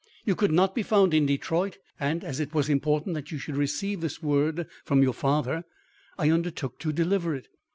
[0.25, 3.55] "You could not be found in Detroit and as it was important that you should
[3.55, 5.63] receive this word from your father,
[6.17, 7.49] I undertook to deliver it.